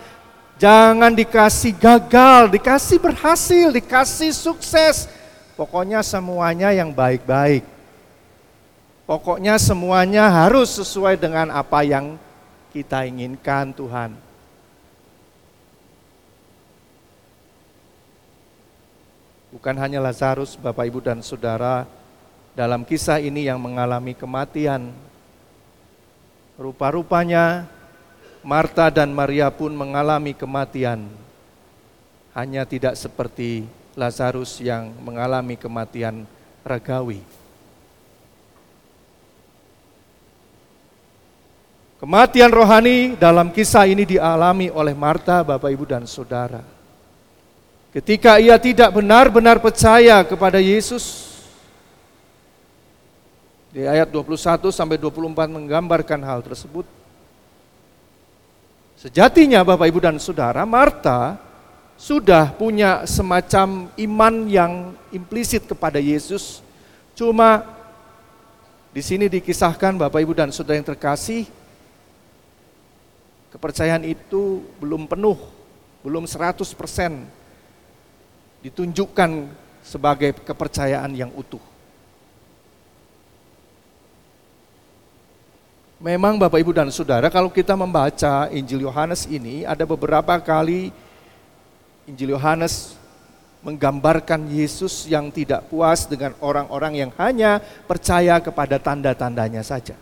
Jangan 0.58 1.14
dikasih 1.14 1.78
gagal, 1.78 2.50
dikasih 2.50 2.98
berhasil, 2.98 3.70
dikasih 3.70 4.34
sukses. 4.34 5.06
Pokoknya 5.54 6.02
semuanya 6.02 6.74
yang 6.74 6.90
baik-baik. 6.90 7.62
Pokoknya 9.06 9.62
semuanya 9.62 10.34
harus 10.34 10.74
sesuai 10.74 11.22
dengan 11.22 11.54
apa 11.54 11.86
yang 11.86 12.18
kita 12.74 13.06
inginkan 13.06 13.78
Tuhan. 13.78 14.27
Bukan 19.48 19.76
hanya 19.80 20.04
Lazarus, 20.04 20.60
Bapak 20.60 20.92
Ibu 20.92 21.00
dan 21.00 21.24
Saudara, 21.24 21.88
dalam 22.52 22.84
kisah 22.84 23.24
ini 23.24 23.48
yang 23.48 23.62
mengalami 23.64 24.12
kematian. 24.12 24.92
Rupa-rupanya 26.60 27.64
Marta 28.44 28.92
dan 28.92 29.16
Maria 29.16 29.48
pun 29.48 29.72
mengalami 29.72 30.36
kematian. 30.36 31.08
Hanya 32.36 32.68
tidak 32.68 33.00
seperti 33.00 33.64
Lazarus 33.96 34.60
yang 34.60 34.92
mengalami 35.00 35.56
kematian 35.56 36.28
ragawi. 36.68 37.24
Kematian 41.98 42.54
rohani 42.54 43.18
dalam 43.18 43.50
kisah 43.50 43.90
ini 43.90 44.06
dialami 44.06 44.70
oleh 44.70 44.94
Marta, 44.94 45.42
Bapak 45.42 45.72
Ibu 45.74 45.86
dan 45.90 46.06
Saudara. 46.06 46.77
Ketika 47.98 48.38
ia 48.38 48.62
tidak 48.62 48.94
benar-benar 48.94 49.58
percaya 49.58 50.22
kepada 50.22 50.62
Yesus, 50.62 51.34
di 53.74 53.90
ayat 53.90 54.14
21 54.14 54.70
sampai 54.70 55.02
24 55.02 55.50
menggambarkan 55.50 56.22
hal 56.22 56.46
tersebut. 56.46 56.86
Sejatinya 59.02 59.66
Bapak 59.66 59.90
Ibu 59.90 59.98
dan 59.98 60.22
Saudara, 60.22 60.62
Marta 60.62 61.42
sudah 61.98 62.54
punya 62.54 63.02
semacam 63.10 63.90
iman 63.90 64.46
yang 64.46 64.94
implisit 65.10 65.66
kepada 65.66 65.98
Yesus. 65.98 66.62
Cuma 67.18 67.66
di 68.94 69.02
sini 69.02 69.26
dikisahkan 69.26 69.98
Bapak 69.98 70.22
Ibu 70.22 70.38
dan 70.38 70.54
Saudara 70.54 70.78
yang 70.78 70.86
terkasih, 70.86 71.50
kepercayaan 73.50 74.06
itu 74.06 74.62
belum 74.78 75.10
penuh, 75.10 75.42
belum 76.06 76.30
100% 76.30 77.37
ditunjukkan 78.62 79.50
sebagai 79.86 80.36
kepercayaan 80.44 81.14
yang 81.16 81.32
utuh. 81.34 81.62
Memang 85.98 86.38
Bapak 86.38 86.62
Ibu 86.62 86.78
dan 86.78 86.94
Saudara 86.94 87.26
kalau 87.34 87.50
kita 87.50 87.74
membaca 87.74 88.46
Injil 88.54 88.86
Yohanes 88.86 89.26
ini 89.26 89.66
ada 89.66 89.82
beberapa 89.82 90.38
kali 90.38 90.94
Injil 92.06 92.38
Yohanes 92.38 92.94
menggambarkan 93.66 94.46
Yesus 94.46 95.10
yang 95.10 95.34
tidak 95.34 95.66
puas 95.74 96.06
dengan 96.06 96.38
orang-orang 96.38 97.02
yang 97.02 97.12
hanya 97.18 97.58
percaya 97.90 98.38
kepada 98.38 98.78
tanda-tandanya 98.78 99.66
saja. 99.66 99.98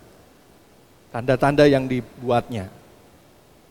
Tanda-tanda 1.15 1.63
yang 1.63 1.87
dibuatnya. 1.87 2.67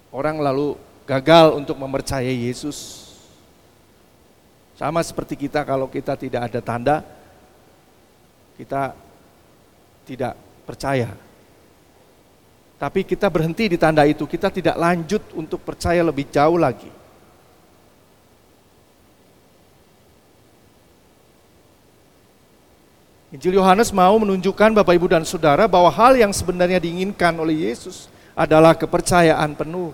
Orang 0.08 0.40
lalu 0.40 0.80
gagal 1.04 1.60
untuk 1.60 1.76
mempercayai 1.76 2.48
Yesus 2.48 3.03
sama 4.74 4.98
seperti 5.06 5.38
kita 5.38 5.62
kalau 5.62 5.86
kita 5.86 6.18
tidak 6.18 6.50
ada 6.50 6.60
tanda, 6.60 6.96
kita 8.58 8.94
tidak 10.02 10.34
percaya. 10.66 11.10
Tapi 12.74 13.06
kita 13.06 13.30
berhenti 13.30 13.70
di 13.70 13.78
tanda 13.78 14.02
itu, 14.02 14.26
kita 14.26 14.50
tidak 14.50 14.74
lanjut 14.74 15.22
untuk 15.38 15.62
percaya 15.62 16.02
lebih 16.02 16.26
jauh 16.26 16.58
lagi. 16.58 16.90
Injil 23.34 23.58
Yohanes 23.58 23.90
mau 23.90 24.14
menunjukkan 24.14 24.78
Bapak 24.78 24.94
Ibu 24.94 25.10
dan 25.10 25.26
Saudara 25.26 25.66
bahwa 25.66 25.90
hal 25.90 26.14
yang 26.14 26.30
sebenarnya 26.30 26.78
diinginkan 26.78 27.34
oleh 27.34 27.66
Yesus 27.66 28.06
adalah 28.34 28.78
kepercayaan 28.78 29.58
penuh 29.58 29.90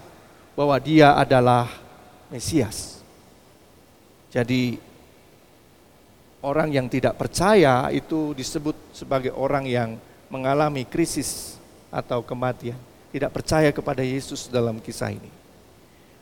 bahwa 0.53 0.77
dia 0.77 1.17
adalah 1.17 1.73
Mesias. 2.29 3.00
Jadi 4.31 4.79
orang 6.41 6.71
yang 6.71 6.87
tidak 6.87 7.19
percaya 7.19 7.91
itu 7.91 8.33
disebut 8.33 8.79
sebagai 8.95 9.35
orang 9.35 9.67
yang 9.67 9.99
mengalami 10.31 10.87
krisis 10.87 11.59
atau 11.91 12.23
kematian. 12.23 12.79
Tidak 13.11 13.31
percaya 13.35 13.75
kepada 13.75 14.07
Yesus 14.07 14.47
dalam 14.47 14.79
kisah 14.79 15.11
ini. 15.11 15.31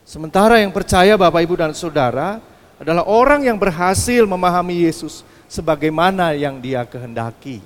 Sementara 0.09 0.57
yang 0.57 0.73
percaya 0.73 1.13
Bapak 1.13 1.45
Ibu 1.45 1.55
dan 1.61 1.71
Saudara 1.77 2.41
adalah 2.81 3.05
orang 3.05 3.45
yang 3.45 3.61
berhasil 3.61 4.25
memahami 4.25 4.89
Yesus 4.89 5.21
sebagaimana 5.45 6.33
yang 6.33 6.57
dia 6.57 6.81
kehendaki. 6.81 7.61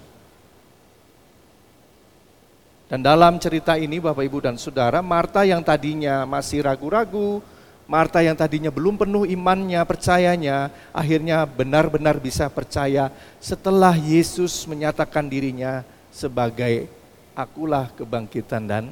Dan 2.91 2.99
dalam 2.99 3.39
cerita 3.39 3.79
ini 3.79 4.03
Bapak 4.03 4.27
Ibu 4.27 4.43
dan 4.43 4.59
Saudara, 4.59 4.99
Marta 4.99 5.47
yang 5.47 5.63
tadinya 5.63 6.27
masih 6.27 6.67
ragu-ragu, 6.67 7.39
Marta 7.83 8.23
yang 8.23 8.33
tadinya 8.39 8.71
belum 8.71 8.95
penuh 8.95 9.27
imannya, 9.27 9.83
percayanya, 9.83 10.71
akhirnya 10.95 11.43
benar-benar 11.43 12.15
bisa 12.15 12.47
percaya 12.47 13.11
setelah 13.43 13.91
Yesus 13.99 14.63
menyatakan 14.63 15.27
dirinya 15.27 15.83
sebagai 16.07 16.87
akulah 17.35 17.91
kebangkitan 17.91 18.63
dan 18.63 18.87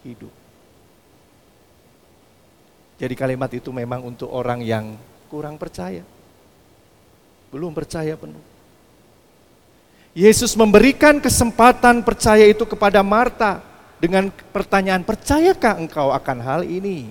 hidup. 0.00 0.32
Jadi 2.96 3.14
kalimat 3.18 3.50
itu 3.52 3.68
memang 3.74 4.00
untuk 4.00 4.30
orang 4.32 4.62
yang 4.64 4.96
kurang 5.28 5.60
percaya. 5.60 6.06
Belum 7.52 7.74
percaya 7.74 8.16
penuh. 8.16 8.40
Yesus 10.12 10.56
memberikan 10.56 11.20
kesempatan 11.20 12.04
percaya 12.04 12.44
itu 12.48 12.64
kepada 12.64 13.00
Marta 13.04 13.64
dengan 14.00 14.28
pertanyaan, 14.52 15.04
"Percayakah 15.04 15.80
engkau 15.80 16.12
akan 16.12 16.38
hal 16.40 16.62
ini?" 16.68 17.08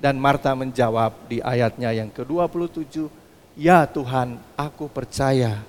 Dan 0.00 0.20
Marta 0.20 0.52
menjawab 0.52 1.30
di 1.30 1.40
ayatnya 1.40 1.94
yang 1.94 2.12
ke-27, 2.12 3.08
"Ya 3.56 3.86
Tuhan, 3.88 4.36
aku 4.58 4.90
percaya 4.90 5.64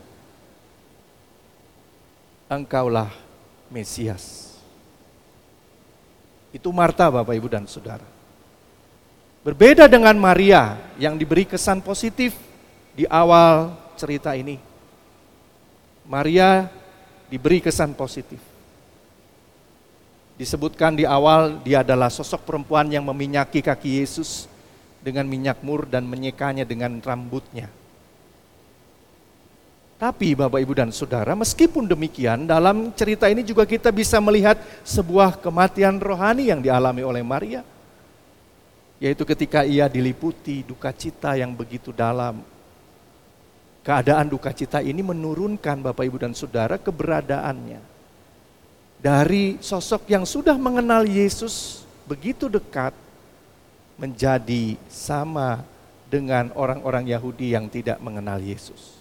Engkaulah 2.51 3.09
Mesias." 3.71 4.55
Itu 6.55 6.71
Marta 6.71 7.11
Bapak 7.11 7.35
Ibu 7.35 7.51
dan 7.51 7.67
Saudara. 7.67 8.07
Berbeda 9.43 9.85
dengan 9.85 10.17
Maria 10.17 10.79
yang 10.97 11.19
diberi 11.19 11.45
kesan 11.45 11.83
positif 11.83 12.33
di 12.95 13.05
awal 13.05 13.75
cerita 13.93 14.33
ini. 14.33 14.57
Maria 16.07 16.65
diberi 17.29 17.59
kesan 17.59 17.93
positif. 17.93 18.54
Disebutkan 20.35 20.99
di 20.99 21.07
awal 21.07 21.63
dia 21.63 21.79
adalah 21.79 22.11
sosok 22.11 22.43
perempuan 22.43 22.91
yang 22.91 23.07
meminyaki 23.07 23.63
kaki 23.63 24.03
Yesus 24.03 24.51
dengan 24.99 25.23
minyak 25.23 25.63
mur 25.63 25.87
dan 25.87 26.03
menyekanya 26.03 26.67
dengan 26.67 26.99
rambutnya. 26.99 27.71
Tapi 29.95 30.35
Bapak 30.35 30.59
Ibu 30.59 30.75
dan 30.75 30.91
Saudara, 30.91 31.39
meskipun 31.39 31.87
demikian 31.87 32.51
dalam 32.51 32.91
cerita 32.91 33.31
ini 33.31 33.47
juga 33.47 33.63
kita 33.63 33.95
bisa 33.95 34.19
melihat 34.19 34.59
sebuah 34.83 35.39
kematian 35.39 36.03
rohani 36.03 36.51
yang 36.51 36.59
dialami 36.59 36.99
oleh 36.99 37.23
Maria. 37.23 37.63
Yaitu 38.99 39.23
ketika 39.23 39.63
ia 39.63 39.87
diliputi 39.87 40.67
duka 40.67 40.91
cita 40.91 41.39
yang 41.39 41.55
begitu 41.55 41.95
dalam. 41.95 42.43
Keadaan 43.87 44.27
duka 44.27 44.51
cita 44.51 44.83
ini 44.83 44.99
menurunkan 44.99 45.79
Bapak 45.79 46.03
Ibu 46.03 46.27
dan 46.27 46.35
Saudara 46.35 46.75
keberadaannya 46.75 47.94
dari 49.05 49.61
sosok 49.61 50.09
yang 50.09 50.25
sudah 50.25 50.57
mengenal 50.57 51.05
Yesus 51.05 51.85
begitu 52.09 52.49
dekat 52.49 52.89
menjadi 54.01 54.81
sama 54.89 55.61
dengan 56.09 56.49
orang-orang 56.57 57.13
Yahudi 57.13 57.53
yang 57.53 57.69
tidak 57.69 58.01
mengenal 58.01 58.41
Yesus. 58.41 58.97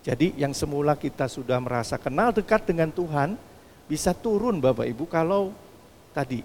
Jadi 0.00 0.32
yang 0.40 0.56
semula 0.56 0.96
kita 0.96 1.28
sudah 1.28 1.60
merasa 1.60 2.00
kenal 2.00 2.32
dekat 2.32 2.64
dengan 2.64 2.88
Tuhan 2.88 3.36
bisa 3.84 4.16
turun 4.16 4.64
Bapak 4.64 4.88
Ibu 4.88 5.04
kalau 5.04 5.52
tadi 6.16 6.40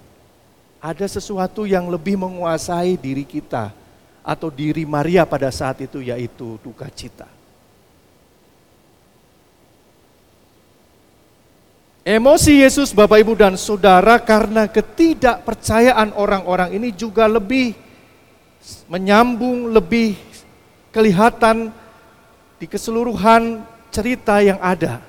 ada 0.83 1.07
sesuatu 1.07 1.63
yang 1.63 1.87
lebih 1.87 2.19
menguasai 2.19 2.99
diri 2.99 3.23
kita 3.23 3.71
atau 4.19 4.51
diri 4.51 4.83
Maria 4.83 5.23
pada 5.23 5.47
saat 5.55 5.79
itu 5.79 6.03
yaitu 6.03 6.59
duka 6.59 6.91
cita. 6.91 7.31
Emosi 12.03 12.59
Yesus 12.59 12.91
Bapak 12.91 13.23
Ibu 13.23 13.31
dan 13.39 13.55
Saudara 13.55 14.19
karena 14.19 14.67
ketidakpercayaan 14.67 16.11
orang-orang 16.19 16.75
ini 16.75 16.91
juga 16.91 17.31
lebih 17.31 17.71
menyambung, 18.91 19.71
lebih 19.71 20.19
kelihatan 20.91 21.71
di 22.59 22.67
keseluruhan 22.67 23.63
cerita 23.87 24.43
yang 24.43 24.59
ada. 24.59 24.99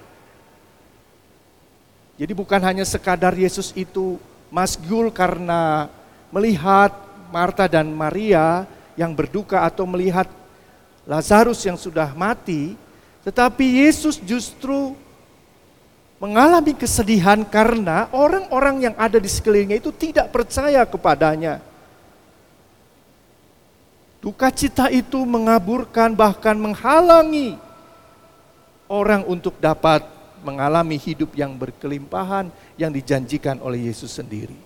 Jadi 2.15 2.31
bukan 2.31 2.63
hanya 2.63 2.87
sekadar 2.87 3.35
Yesus 3.35 3.75
itu 3.75 4.15
masgul 4.47 5.11
karena 5.11 5.91
melihat 6.31 6.95
Marta 7.35 7.67
dan 7.67 7.91
Maria 7.91 8.71
yang 8.95 9.11
berduka 9.19 9.67
atau 9.67 9.83
melihat 9.83 10.31
Lazarus 11.11 11.59
yang 11.67 11.75
sudah 11.75 12.15
mati, 12.15 12.79
tetapi 13.27 13.83
Yesus 13.83 14.23
justru 14.23 14.95
mengalami 16.25 16.73
kesedihan 16.73 17.45
karena 17.45 18.09
orang-orang 18.09 18.89
yang 18.89 18.95
ada 18.97 19.21
di 19.21 19.29
sekelilingnya 19.29 19.77
itu 19.77 19.93
tidak 19.93 20.33
percaya 20.33 20.81
kepadanya. 20.89 21.61
Duka 24.25 24.49
cita 24.49 24.89
itu 24.89 25.21
mengaburkan 25.29 26.17
bahkan 26.17 26.57
menghalangi 26.57 27.61
orang 28.89 29.21
untuk 29.29 29.61
dapat 29.61 30.01
mengalami 30.41 30.97
hidup 30.97 31.37
yang 31.37 31.53
berkelimpahan 31.61 32.49
yang 32.81 32.89
dijanjikan 32.89 33.61
oleh 33.61 33.93
Yesus 33.93 34.17
sendiri. 34.17 34.57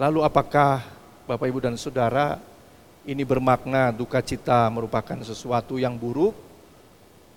Lalu 0.00 0.24
apakah 0.24 0.80
Bapak 1.28 1.52
Ibu 1.52 1.68
dan 1.68 1.76
Saudara 1.76 2.40
ini 3.04 3.28
bermakna 3.28 3.92
duka 3.92 4.24
cita 4.24 4.72
merupakan 4.72 5.20
sesuatu 5.20 5.76
yang 5.76 6.00
buruk? 6.00 6.51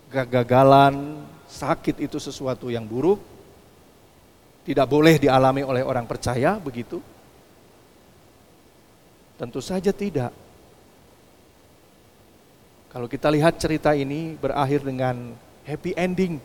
Kegagalan, 0.10 1.26
sakit 1.50 2.02
itu 2.02 2.18
sesuatu 2.22 2.70
yang 2.70 2.86
buruk? 2.86 3.22
Tidak 4.66 4.88
boleh 4.90 5.22
dialami 5.22 5.62
oleh 5.62 5.86
orang 5.86 6.10
percaya 6.10 6.58
begitu? 6.58 6.98
Tentu 9.36 9.60
saja 9.60 9.92
tidak. 9.92 10.32
Kalau 12.96 13.12
kita 13.12 13.28
lihat 13.28 13.60
cerita 13.60 13.92
ini 13.92 14.40
berakhir 14.40 14.88
dengan 14.88 15.36
happy 15.68 15.92
ending. 16.00 16.40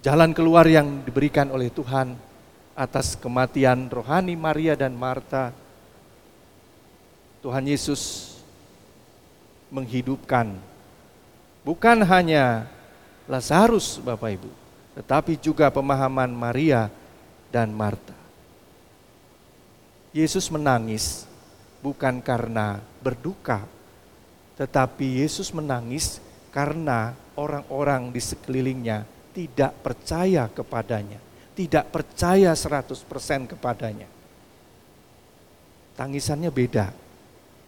Jalan 0.00 0.32
keluar 0.32 0.64
yang 0.64 1.04
diberikan 1.04 1.52
oleh 1.52 1.68
Tuhan 1.68 2.16
atas 2.72 3.14
kematian 3.20 3.92
rohani 3.92 4.34
Maria 4.40 4.72
dan 4.72 4.96
Marta. 4.96 5.52
Tuhan 7.44 7.68
Yesus 7.68 8.31
menghidupkan 9.72 10.52
bukan 11.64 11.98
hanya 12.04 12.68
Lazarus 13.24 13.96
Bapak 14.04 14.36
Ibu, 14.36 14.50
tetapi 15.00 15.40
juga 15.40 15.72
pemahaman 15.72 16.28
Maria 16.28 16.92
dan 17.48 17.72
Marta. 17.72 18.12
Yesus 20.12 20.52
menangis 20.52 21.24
bukan 21.80 22.20
karena 22.20 22.84
berduka, 23.00 23.64
tetapi 24.60 25.24
Yesus 25.24 25.48
menangis 25.56 26.20
karena 26.52 27.16
orang-orang 27.32 28.12
di 28.12 28.20
sekelilingnya 28.20 29.08
tidak 29.32 29.72
percaya 29.80 30.52
kepadanya, 30.52 31.16
tidak 31.56 31.88
percaya 31.88 32.52
100% 32.52 33.56
kepadanya. 33.56 34.08
Tangisannya 35.96 36.52
beda. 36.52 36.92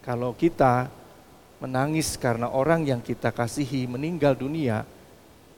Kalau 0.05 0.37
kita 0.37 0.85
menangis 1.59 2.19
karena 2.19 2.51
orang 2.51 2.83
yang 2.83 2.99
kita 2.99 3.31
kasihi 3.31 3.87
meninggal 3.87 4.35
dunia, 4.35 4.83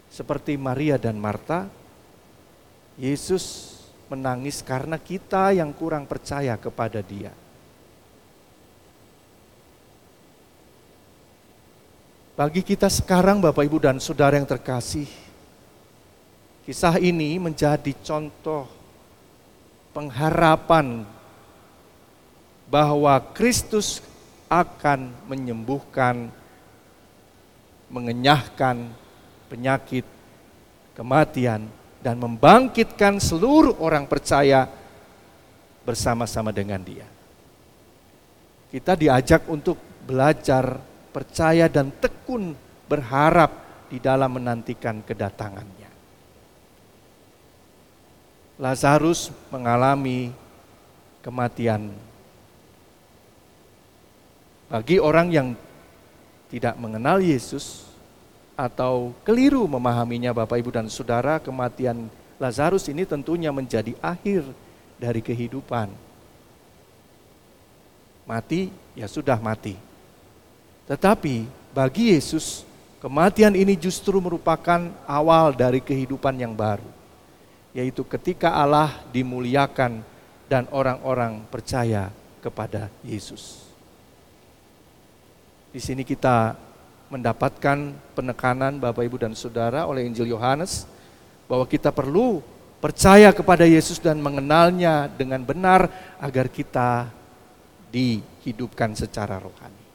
seperti 0.08 0.56
Maria 0.56 0.96
dan 0.96 1.18
Marta, 1.20 1.68
Yesus 2.98 3.78
menangis 4.08 4.64
karena 4.64 4.96
kita 4.96 5.52
yang 5.52 5.76
kurang 5.76 6.08
percaya 6.08 6.56
kepada 6.56 7.04
Dia. 7.04 7.34
Bagi 12.38 12.62
kita 12.62 12.86
sekarang, 12.86 13.42
Bapak, 13.42 13.66
Ibu, 13.66 13.82
dan 13.82 13.98
saudara 13.98 14.38
yang 14.38 14.46
terkasih, 14.46 15.10
kisah 16.70 17.02
ini 17.02 17.42
menjadi 17.42 17.90
contoh 18.06 18.70
pengharapan 19.90 21.02
bahwa 22.70 23.18
Kristus 23.34 24.06
akan 24.48 25.28
menyembuhkan, 25.28 26.32
mengenyahkan 27.92 28.92
penyakit, 29.48 30.04
kematian, 30.96 31.68
dan 32.04 32.16
membangkitkan 32.20 33.20
seluruh 33.20 33.80
orang 33.80 34.08
percaya 34.08 34.68
bersama-sama 35.88 36.52
dengan 36.52 36.84
Dia. 36.84 37.08
Kita 38.68 39.00
diajak 39.00 39.48
untuk 39.48 39.80
belajar, 40.04 40.80
percaya, 41.16 41.72
dan 41.72 41.92
tekun 41.96 42.52
berharap 42.88 43.52
di 43.88 44.04
dalam 44.04 44.36
menantikan 44.36 45.00
kedatangannya. 45.00 45.88
Lazarus 48.60 49.32
mengalami 49.54 50.34
kematian. 51.24 51.94
Bagi 54.68 55.00
orang 55.00 55.28
yang 55.32 55.48
tidak 56.52 56.76
mengenal 56.76 57.24
Yesus, 57.24 57.88
atau 58.58 59.14
keliru 59.22 59.70
memahaminya 59.70 60.34
Bapak 60.34 60.58
Ibu 60.58 60.74
dan 60.74 60.90
Saudara, 60.90 61.38
kematian 61.38 62.10
Lazarus 62.42 62.90
ini 62.90 63.06
tentunya 63.06 63.54
menjadi 63.54 63.94
akhir 64.02 64.42
dari 64.98 65.22
kehidupan. 65.22 65.94
Mati, 68.26 68.74
ya 68.98 69.06
sudah 69.06 69.38
mati. 69.38 69.78
Tetapi 70.90 71.46
bagi 71.72 72.18
Yesus, 72.18 72.66
kematian 72.98 73.54
ini 73.54 73.78
justru 73.78 74.18
merupakan 74.18 74.90
awal 75.06 75.54
dari 75.54 75.80
kehidupan 75.80 76.34
yang 76.42 76.58
baru. 76.58 76.90
Yaitu 77.78 78.02
ketika 78.10 78.58
Allah 78.58 79.06
dimuliakan 79.14 80.02
dan 80.50 80.66
orang-orang 80.74 81.46
percaya 81.54 82.10
kepada 82.42 82.90
Yesus. 83.06 83.67
Di 85.78 85.86
sini 85.86 86.02
kita 86.02 86.58
mendapatkan 87.14 87.94
penekanan 88.18 88.82
Bapak 88.82 89.06
Ibu 89.06 89.22
dan 89.22 89.38
Saudara 89.38 89.86
oleh 89.86 90.10
Injil 90.10 90.34
Yohanes 90.34 90.90
bahwa 91.46 91.70
kita 91.70 91.94
perlu 91.94 92.42
percaya 92.82 93.30
kepada 93.30 93.62
Yesus 93.62 94.02
dan 94.02 94.18
mengenalnya 94.18 95.06
dengan 95.06 95.46
benar 95.46 95.86
agar 96.18 96.50
kita 96.50 97.14
dihidupkan 97.94 98.98
secara 98.98 99.38
rohani. 99.38 99.86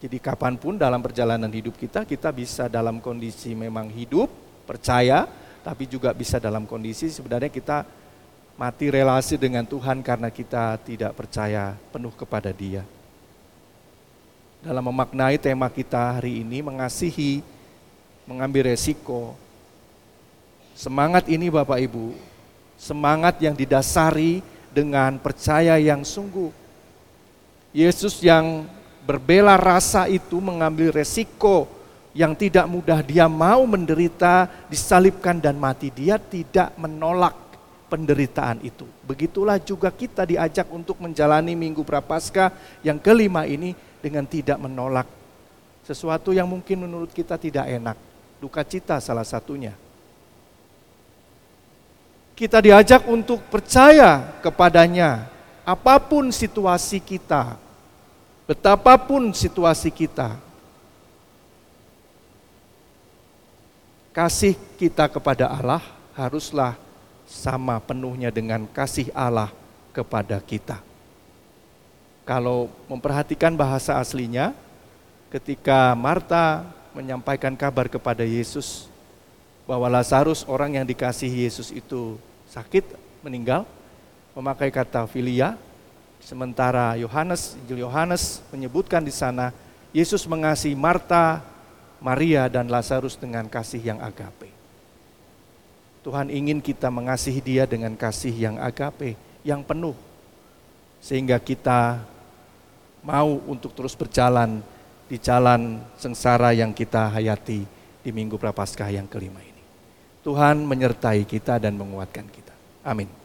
Jadi 0.00 0.16
kapan 0.16 0.56
pun 0.56 0.80
dalam 0.80 1.04
perjalanan 1.04 1.52
hidup 1.52 1.76
kita, 1.76 2.08
kita 2.08 2.32
bisa 2.32 2.64
dalam 2.64 2.96
kondisi 2.96 3.52
memang 3.52 3.92
hidup, 3.92 4.32
percaya, 4.64 5.28
tapi 5.60 5.84
juga 5.84 6.16
bisa 6.16 6.40
dalam 6.40 6.64
kondisi 6.64 7.12
sebenarnya 7.12 7.52
kita 7.52 7.84
mati 8.56 8.88
relasi 8.88 9.36
dengan 9.36 9.68
Tuhan 9.68 10.00
karena 10.00 10.32
kita 10.32 10.80
tidak 10.80 11.12
percaya 11.12 11.76
penuh 11.92 12.16
kepada 12.16 12.48
dia 12.56 12.88
dalam 14.60 14.84
memaknai 14.92 15.40
tema 15.40 15.72
kita 15.72 16.20
hari 16.20 16.44
ini 16.44 16.60
mengasihi, 16.60 17.40
mengambil 18.28 18.68
resiko. 18.72 19.32
Semangat 20.76 21.28
ini 21.32 21.48
Bapak 21.48 21.80
Ibu, 21.80 22.12
semangat 22.76 23.40
yang 23.40 23.56
didasari 23.56 24.44
dengan 24.72 25.16
percaya 25.16 25.80
yang 25.80 26.04
sungguh. 26.04 26.52
Yesus 27.72 28.20
yang 28.20 28.68
berbela 29.04 29.56
rasa 29.56 30.08
itu 30.12 30.36
mengambil 30.40 30.92
resiko 30.92 31.64
yang 32.12 32.36
tidak 32.36 32.68
mudah. 32.68 33.00
Dia 33.00 33.32
mau 33.32 33.64
menderita, 33.64 34.48
disalibkan 34.68 35.40
dan 35.40 35.56
mati. 35.56 35.88
Dia 35.88 36.20
tidak 36.20 36.76
menolak 36.76 37.36
penderitaan 37.88 38.60
itu. 38.62 38.86
Begitulah 39.08 39.56
juga 39.58 39.88
kita 39.90 40.22
diajak 40.28 40.68
untuk 40.70 41.00
menjalani 41.02 41.58
Minggu 41.58 41.82
Prapaskah 41.82 42.54
yang 42.86 43.00
kelima 43.02 43.44
ini 43.48 43.74
dengan 44.00 44.24
tidak 44.24 44.56
menolak 44.56 45.06
sesuatu 45.84 46.32
yang 46.32 46.48
mungkin 46.48 46.88
menurut 46.88 47.12
kita 47.12 47.36
tidak 47.36 47.68
enak. 47.68 47.96
Duka 48.40 48.64
cita 48.64 48.96
salah 48.98 49.24
satunya. 49.24 49.76
Kita 52.32 52.56
diajak 52.56 53.04
untuk 53.04 53.44
percaya 53.52 54.40
kepadanya 54.40 55.28
apa 55.60 56.00
pun 56.00 56.32
situasi 56.32 56.96
kita, 57.04 57.60
betapapun 58.48 59.36
situasi 59.36 59.92
kita. 59.92 60.40
Kasih 64.10 64.56
kita 64.80 65.06
kepada 65.06 65.52
Allah 65.52 65.84
haruslah 66.16 66.74
sama 67.28 67.78
penuhnya 67.78 68.32
dengan 68.32 68.66
kasih 68.66 69.12
Allah 69.14 69.52
kepada 69.94 70.40
kita. 70.42 70.89
Kalau 72.30 72.70
memperhatikan 72.86 73.58
bahasa 73.58 73.98
aslinya, 73.98 74.54
ketika 75.34 75.98
Marta 75.98 76.62
menyampaikan 76.94 77.58
kabar 77.58 77.90
kepada 77.90 78.22
Yesus 78.22 78.86
bahwa 79.66 79.90
Lazarus 79.90 80.46
orang 80.46 80.78
yang 80.78 80.86
dikasihi 80.86 81.42
Yesus 81.42 81.74
itu 81.74 82.14
sakit, 82.46 82.86
meninggal, 83.26 83.66
memakai 84.38 84.70
kata 84.70 85.10
filia, 85.10 85.58
Sementara 86.20 87.00
Yohanes, 87.00 87.56
Yohanes 87.64 88.44
menyebutkan 88.52 89.00
di 89.00 89.10
sana 89.10 89.56
Yesus 89.90 90.28
mengasihi 90.28 90.76
Marta, 90.76 91.40
Maria 91.98 92.44
dan 92.46 92.68
Lazarus 92.68 93.16
dengan 93.16 93.48
kasih 93.48 93.80
yang 93.80 93.98
agape. 94.04 94.52
Tuhan 96.04 96.28
ingin 96.28 96.60
kita 96.60 96.92
mengasihi 96.92 97.40
dia 97.40 97.64
dengan 97.64 97.96
kasih 97.96 98.32
yang 98.36 98.56
agape, 98.60 99.16
yang 99.42 99.64
penuh. 99.64 99.96
Sehingga 101.00 101.40
kita 101.40 102.04
mau 103.04 103.40
untuk 103.48 103.72
terus 103.76 103.96
berjalan 103.96 104.60
di 105.10 105.16
jalan 105.18 105.82
sengsara 105.98 106.54
yang 106.54 106.70
kita 106.70 107.10
hayati 107.10 107.66
di 108.00 108.10
Minggu 108.10 108.40
Prapaskah 108.40 108.88
yang 108.88 109.10
kelima 109.10 109.42
ini. 109.42 109.62
Tuhan 110.20 110.62
menyertai 110.64 111.24
kita 111.24 111.56
dan 111.58 111.76
menguatkan 111.76 112.28
kita. 112.28 112.54
Amin. 112.84 113.19